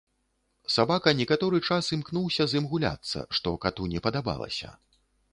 [0.75, 4.71] Сабака некаторы час імкнуўся з ім гуляцца, што кату не падабалася.